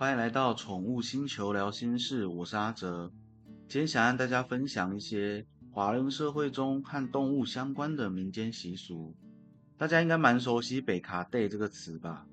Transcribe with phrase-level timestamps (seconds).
[0.00, 3.12] 欢迎来到宠物星球聊心事，我是阿哲。
[3.68, 9.14] 今天想跟大家分享一些华人社会中和动物相关的民间习俗。
[9.76, 12.26] 大家应该蛮熟悉“北卡 day” 这个词吧？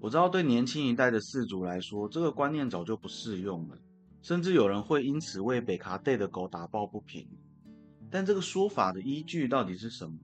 [0.00, 3.78] 我知道对年轻一代的饲主来说，这个观念早就不适用了，
[4.20, 7.24] 甚至有人会因此为北卡 day 的狗打抱不平。
[8.10, 10.18] 但这个说法的依据到底是什么？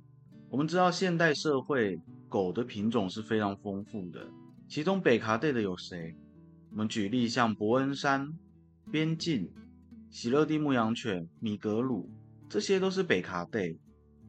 [0.50, 1.96] 我们知道现代社会
[2.28, 4.26] 狗的品种是非常丰富的，
[4.66, 6.16] 其中北卡 day 的有谁？
[6.72, 8.32] 我们举例像伯恩山、
[8.90, 9.50] 边境、
[10.08, 12.10] 喜乐蒂牧羊犬、米格鲁，
[12.48, 13.76] 这些都是北卡 day，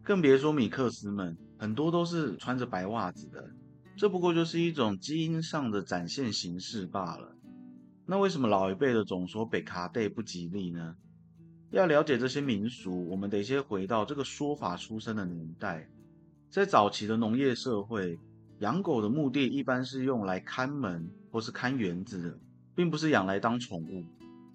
[0.04, 3.50] 更别说米克斯们，很多都是穿着白袜子的。
[3.96, 7.34] 这不过就是一种基因上的展现形式罢了。
[8.06, 10.96] 那为什么老一辈的总说北卡 day 不吉利呢？
[11.72, 15.90] 要了解这些民俗，我们得先回到这个说法出生的年代。
[16.50, 18.20] 在早期的农业社会，
[18.64, 22.40] 养狗的目的一般是用来看门或是看园子的，
[22.74, 24.06] 并不是养来当宠物。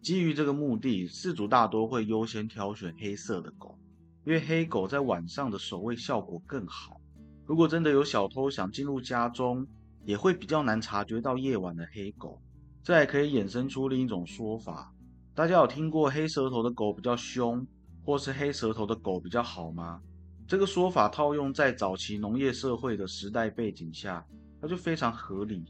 [0.01, 3.79] 基于这个目的，饲主大多会优先挑选黑色的狗，
[4.25, 6.99] 因为黑狗在晚上的守卫效果更好。
[7.45, 9.67] 如果真的有小偷想进入家中，
[10.07, 12.41] 也会比较难察觉到夜晚的黑狗。
[12.83, 14.91] 这还可以衍生出另一种说法。
[15.35, 17.67] 大家有听过黑舌头的狗比较凶，
[18.07, 20.01] 或是黑舌头的狗比较好吗？
[20.49, 24.25] 这个说法套用在早期农业社会的时代背景下，
[24.63, 25.63] 它就非常合理。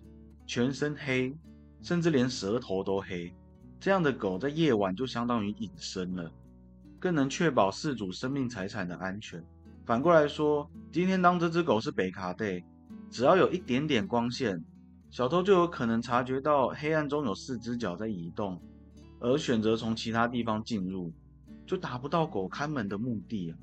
[0.47, 1.37] 全身黑，
[1.83, 3.35] 甚至连舌头都黑，
[3.81, 6.31] 这样的狗在夜晚就相当于隐身了，
[7.01, 9.45] 更能确保饲主生命财产的安全。
[9.85, 12.63] 反过来说，今天当这只狗是北卡 day，
[13.11, 14.65] 只要有一点点光线，
[15.11, 18.63] 小偷就有可能察觉到黑暗中有四只脚在移动。
[19.19, 21.13] 而选择从其他地方进入，
[21.67, 23.59] 就达不到狗看门的目的啊。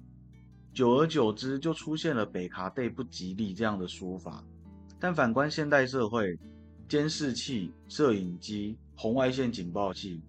[0.76, 4.44] 久而久之，就出现了“北卡带不吉利”这样的说法。
[5.00, 6.38] 但反观现代社会，
[6.90, 10.22] 监视器、摄影机、红外线警报器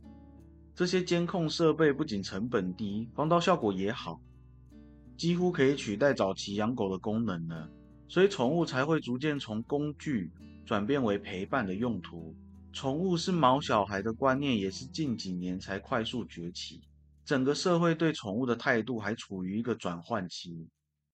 [0.73, 4.21] 这些监控设备不仅成本低，防盗效果也好，
[5.17, 7.69] 几乎可以取代早期养狗的功能了。
[8.06, 10.31] 所以宠物才会逐渐从工具
[10.65, 12.33] 转变为陪伴的用途。
[12.73, 16.81] 宠物是毛小孩的观念也是近几年才快速崛起，
[17.26, 20.69] 整个社会对宠物的态度还处于一个转换期，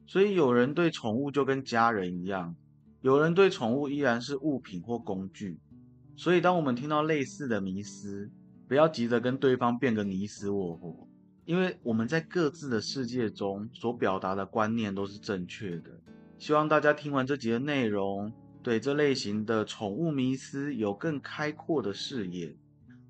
[0.06, 2.54] 所以有人对宠物就跟家人一样，
[3.00, 5.58] 有人对宠物依然是物品或工具。
[6.14, 8.30] 所以当我们听到类似的迷思，
[8.68, 11.08] 不要急着跟对方变个你死我活，
[11.46, 15.90] 因为我们在各自的世界中所表达的观念都是正确的。
[16.38, 18.32] 希望大家听完这集的内容。
[18.62, 22.56] 对这类型的宠物迷思有更开阔的视野。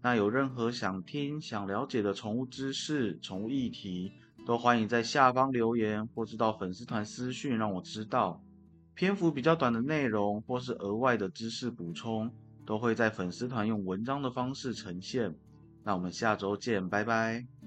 [0.02, 4.12] 那有任何想听、想了解的宠物知识、宠物议题，
[4.44, 8.42] 都欢迎在下方留言，或是到粉丝团私讯让我知道。
[8.94, 12.30] 篇幅比较短的内容，或是额外的知识补充，
[12.66, 15.34] 都会在粉丝团用文章的方式呈现。
[15.84, 17.61] 那我们下周见，拜拜。